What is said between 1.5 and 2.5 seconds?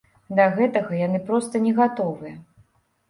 не гатовыя.